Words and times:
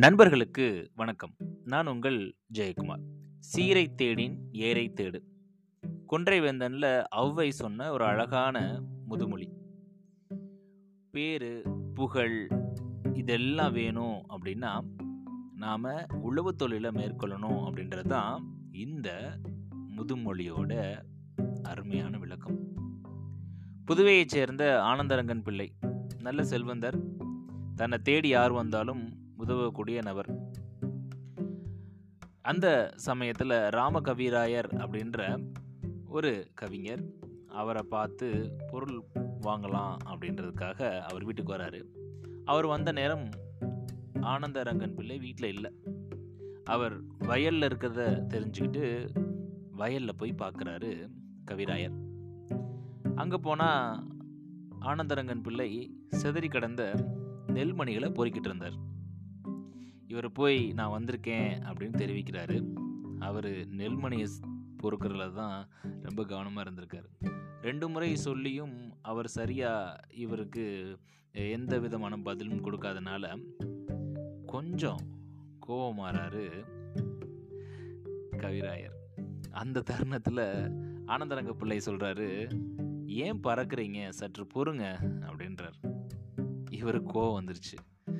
நண்பர்களுக்கு 0.00 0.90
வணக்கம். 0.94 1.34
நான் 1.64 1.86
உங்கள் 1.86 2.34
ஜெயக்குமார். 2.54 3.00
சீரை 3.38 3.94
தேடின் 3.94 4.36
ஏரை 4.52 4.92
தேடு. 4.96 5.20
கொன்றை 6.06 6.40
வேந்தனில் 6.40 7.04
ஔவை 7.16 7.48
சொன்ன 7.48 7.92
ஒரு 7.92 8.04
அழகான 8.04 8.82
முதுமொழி. 9.10 9.48
பேரு 11.10 11.62
புகழ் 11.94 12.48
இதெல்லாம் 13.12 13.72
வேணும் 13.72 14.26
அப்படின்னா 14.28 14.84
நாம் 15.54 16.06
உழவு 16.20 16.56
தொழிலை 16.56 16.90
மேற்கொள்ளணும் 16.90 17.64
அப்படின்றது 17.68 18.02
தான் 18.02 18.44
இந்த 18.72 19.38
முதுமொழியோட 19.96 21.02
அருமையான 21.62 22.18
விளக்கம். 22.18 22.58
புதுவையைச் 23.86 24.28
சேர்ந்த 24.28 24.80
ஆனந்தரங்கன் 24.82 25.42
பிள்ளை 25.42 25.72
நல்ல 26.18 26.44
செல்வந்தர். 26.44 27.00
தன்னை 27.76 27.98
தேடி 27.98 28.28
யார் 28.28 28.52
வந்தாலும் 28.52 29.19
உதவக்கூடிய 29.50 30.02
நபர். 30.02 30.30
அந்த 32.42 32.92
சமயத்தில் 32.96 33.50
ராமகவிராயர் 33.50 34.68
அப்படின்ற 34.76 35.50
ஒரு 36.06 36.50
கவிஞர் 36.54 37.04
அவரை 37.48 37.82
பார்த்து 37.82 38.56
பொருள் 38.70 39.02
வாங்கலாம் 39.42 39.96
அப்படின்றதுக்காக 40.06 41.00
அவர் 41.00 41.24
வீட்டுக்கு 41.24 41.52
வராரு. 41.52 41.84
அவர் 42.44 42.66
வந்த 42.66 42.92
நேரம் 42.92 43.28
ஆனந்தரங்கன் 44.22 44.94
பிள்ளை 44.94 45.18
வீட்டில் 45.18 45.52
இல்லை. 45.52 45.72
அவர் 46.64 47.02
வயலில் 47.18 47.68
இருக்கிறத 47.68 48.00
தெரிஞ்சுக்கிட்டு 48.26 49.08
வயலில் 49.70 50.16
போய் 50.16 50.34
பார்க்குறாரு 50.38 51.10
கவிராயர். 51.50 51.96
அங்கே 53.14 53.36
போனால் 53.36 54.06
ஆனந்தரங்கன் 54.80 55.42
பிள்ளை 55.42 55.98
செதறி 56.10 56.50
கடந்த 56.50 56.94
நெல்மணிகளை 57.46 58.08
பொறிக்கிட்டு 58.12 58.48
இருந்தார். 58.50 58.98
இவர் 60.10 60.32
போய் 60.32 60.72
நான் 60.72 61.02
வந்திருக்கேன் 61.02 61.62
அப்படின்னு 61.64 61.98
தெரிவிக்கிறாரு. 61.98 62.72
அவர் 63.18 63.44
நெல்மணியை 63.44 64.26
பொறுக்கிறதுல 64.82 65.32
தான் 65.32 65.68
ரொம்ப 65.82 66.24
கவனமாக 66.24 66.70
இருந்திருக்காரு. 66.70 67.08
ரெண்டு 67.62 67.88
முறை 67.88 68.16
சொல்லியும் 68.16 68.96
அவர் 69.02 69.28
சரியாக 69.28 70.00
இவருக்கு 70.14 70.98
எந்த 71.32 71.78
விதமான 71.78 72.16
பதிலும் 72.16 72.64
கொடுக்காதனால 72.64 73.44
கொஞ்சம் 74.46 75.00
கோபமாறாரு 75.66 76.64
கவிராயர். 78.36 78.96
அந்த 79.50 79.80
தருணத்தில் 79.80 80.72
ஆனந்தரங்க 81.06 81.52
பிள்ளை 81.52 81.80
சொல்கிறாரு 81.86 82.60
ஏன் 83.06 83.40
பறக்குறீங்க? 83.40 84.08
சற்று 84.08 84.46
பொறுங்க 84.54 84.96
அப்படின்றார். 85.20 86.02
இவருக்கு 86.70 87.20
கோவம் 87.20 87.42
வந்துருச்சு. 87.42 88.10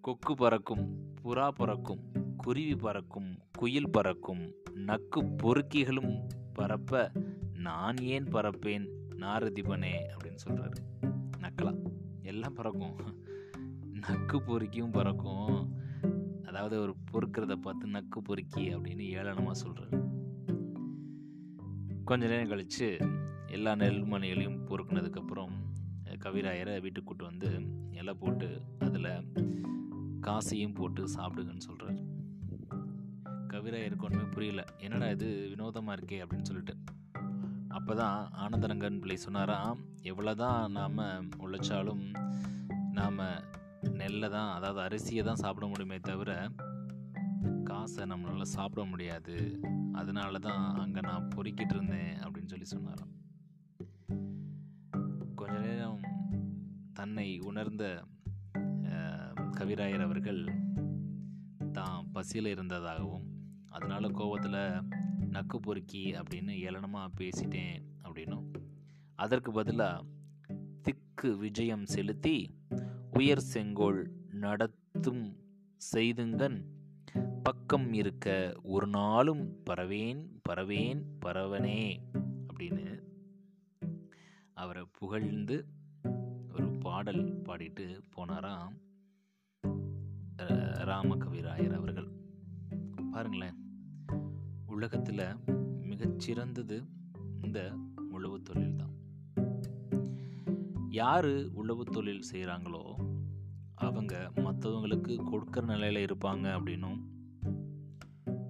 கொக்கு 0.00 0.34
பறக்கும் 0.34 1.10
புறா 1.24 1.48
பறக்கும் 1.48 2.00
குருவி 2.36 2.76
பறக்கும் 2.76 3.38
குயில் 3.52 3.90
பறக்கும் 3.90 4.54
நக்கு 4.74 5.22
பொறுக்கிகளும் 5.22 6.28
பறப்ப 6.58 7.10
நான் 7.54 7.96
ஏன் 7.96 8.24
பறப்பேன் 8.24 8.88
நாரதிபனே 9.10 9.92
அப்படின்னு 10.14 10.36
சொல்கிறாரு 10.46 10.78
நக்கலாம். 11.40 11.80
எல்லாம் 12.22 12.54
பறக்கும். 12.54 12.96
நக்கு 13.92 14.42
பொறுக்கியும் 14.42 14.90
பறக்கும். 14.90 15.80
அதாவது 16.44 16.80
ஒரு 16.80 16.94
பொறுக்கிறத 17.12 17.56
பார்த்து 17.56 17.86
நக்கு 17.86 18.22
பொறுக்கி 18.22 18.74
அப்படின்னு 18.76 19.04
ஏளனமாக 19.18 19.52
சொல்கிறாரு 19.66 20.10
கொஞ்ச 22.04 22.26
நேரம் 22.26 22.48
கழித்து 22.48 22.98
எல்லா 23.46 23.72
நெல்மணிகளையும் 23.72 24.58
பொறுக்குனதுக்கப்புறம் 24.66 25.52
கவிராயரை 26.04 26.80
வீட்டுக்கு 26.80 27.04
கூட்டு 27.04 27.24
வந்து 27.24 27.62
இலை 27.90 28.14
போட்டு 28.14 28.62
அதில் 28.78 29.32
காசையும் 30.26 30.76
போட்டு 30.78 31.02
சாப்பிடுங்கன்னு 31.16 31.68
சொல்கிறார் 31.68 32.00
கவிராயருக்கு 33.52 34.06
ஒன்றுமே 34.06 34.26
புரியல. 34.34 34.62
என்னடா 34.84 35.06
இது 35.14 35.28
வினோதமாக 35.52 35.96
இருக்கே 35.98 36.18
அப்படின்னு 36.24 36.48
சொல்லிட்டு. 36.50 36.74
அப்போ 37.76 37.92
தான் 38.00 38.18
ஆனந்தரங்கன் 38.42 39.00
பிள்ளை 39.02 39.16
சொன்னாராம் 39.24 39.80
எவ்வளோ 40.10 40.32
தான் 40.42 40.62
நாம் 40.78 41.00
உழைச்சாலும் 41.44 42.04
நாம் 42.98 43.20
நெல்லை 44.00 44.28
தான் 44.36 44.50
அதாவது 44.56 44.80
அரிசியை 44.86 45.22
தான் 45.28 45.42
சாப்பிட 45.42 45.66
முடியுமே 45.72 45.98
தவிர 46.08 46.30
காசை 47.68 48.04
நம்மளால் 48.12 48.54
சாப்பிட 48.56 48.82
முடியாது. 48.92 49.36
அதனால 50.00 50.38
தான் 50.48 50.64
அங்கே 50.82 51.00
நான் 51.08 51.30
பொறிக்கிட்டு 51.34 51.74
இருந்தேன் 51.76 52.14
அப்படின்னு 52.24 52.52
சொல்லி 52.54 52.68
சொன்னாராம். 52.74 53.12
கொஞ்ச 55.40 55.54
நேரம் 55.68 56.00
தன்னை 56.98 57.28
உணர்ந்த 57.50 57.84
கவிராயர் 59.62 60.02
அவர்கள் 60.02 60.48
தான் 61.72 62.10
பசியில் 62.12 62.50
இருந்ததாகவும் 62.50 63.26
அதனால் 63.68 64.04
கோவத்தில் 64.04 64.82
நக்கு 65.28 65.60
பொறுக்கி 65.60 66.12
அப்படின்னு 66.12 66.52
ஏளனமாக 66.62 67.08
பேசிட்டேன் 67.20 67.82
அப்படின்னும். 68.04 68.46
அதற்கு 69.14 69.52
பதிலாக 69.52 70.04
திக்கு 70.82 71.36
விஜயம் 71.36 71.86
செலுத்தி 71.86 72.58
உயர் 73.12 73.40
செங்கோல் 73.40 74.10
நடத்தும் 74.30 75.36
செய்துங்கன் 75.94 76.64
பக்கம் 77.42 77.92
இருக்க 77.92 78.56
ஒரு 78.62 78.86
நாளும் 78.86 79.62
பறவேன் 79.64 80.38
பறவேன் 80.42 81.06
பறவனே 81.24 82.00
அப்படின்னு 82.46 83.02
அவரை 84.54 84.84
புகழ்ந்து 84.98 85.66
ஒரு 86.54 86.68
பாடல் 86.70 87.42
பாடிட்டு 87.42 88.00
போனாராம். 88.16 88.90
ராமகவிராயர் 90.84 91.74
அவர்கள். 91.74 92.08
பாருங்களேன் 93.12 93.56
உலகத்தில் 94.66 95.24
மிகச்சிறந்தது 95.80 96.86
இந்த 97.42 97.72
உழவு 98.10 98.42
தொழில் 98.42 98.76
தான் 98.76 98.94
யார் 100.90 101.50
உழவு 101.52 101.84
தொழில் 101.84 102.24
செய்கிறாங்களோ 102.32 102.82
அவங்க 103.74 104.30
மற்றவங்களுக்கு 104.34 105.14
கொடுக்குற 105.22 105.64
நிலையில் 105.64 106.04
இருப்பாங்க 106.04 106.46
அப்படின்னும் 106.52 106.98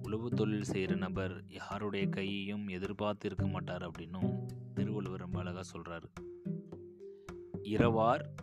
உழவு 0.03 0.29
தொழில் 0.29 0.63
செய்கிற 0.63 0.95
நபர் 0.95 1.43
யாருடைய 1.47 2.09
கையையும் 2.09 2.67
எதிர்பார்த்து 2.67 3.25
இருக்க 3.25 3.47
மாட்டார் 3.47 3.91
அப்படின்னும் 3.91 4.29
திருவள்ளுவர் 4.73 5.19
ரொம்ப 5.19 5.39
அழகாக 5.39 5.65
சொல்கிறாரு 5.77 6.09
இரவார் 7.61 8.33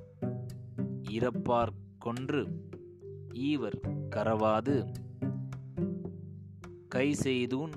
இறப்பார் 1.11 1.73
கொன்று 1.99 2.70
ஈவர் 3.33 4.09
கரவாது. 4.17 4.93
கை 6.89 7.15
செய்தூன் 7.23 7.73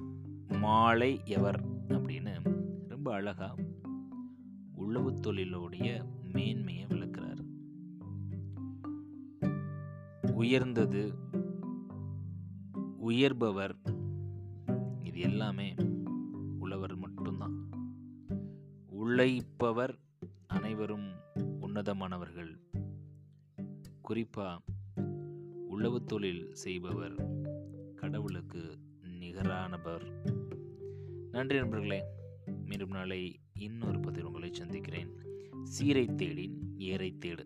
மாலை 0.47 1.21
எவர் 1.25 1.61
அப்படின்னு 1.87 2.39
ரொம்ப 2.87 3.13
அழகா 3.13 3.55
உழவு 4.75 5.11
தொழிலோடைய 5.11 6.05
மேன்மையை 6.33 6.85
விளக்குறார். 6.85 7.45
உயர்ந்தது 10.31 11.13
உயர்பவர் 13.01 13.75
இது 15.03 15.19
எல்லாமே 15.19 15.75
உழவர் 16.59 16.95
மட்டும்தான். 16.95 17.69
உழைப்பவர் 18.85 19.99
அனைவரும் 20.47 21.11
உன்னதமானவர்கள். 21.35 22.55
குறிப்பாக 24.01 24.59
உழவு 25.73 26.03
தொழில் 26.03 26.55
செய்பவர் 26.55 27.15
கடவுளுக்கு 27.95 28.77
நிகரானவர். 29.19 30.05
நன்றி 31.31 31.57
நண்பர்களே 31.57 32.03
மீண்டும் 32.65 32.89
நாளை 32.89 33.39
இன்னொரு 33.53 33.99
பதிவு 33.99 34.27
உங்களை 34.27 34.49
சந்திக்கிறேன். 34.51 35.11
சீரை 35.63 36.05
தேடின் 36.07 36.57
ஏரை 36.77 37.15
தேடு. 37.19 37.45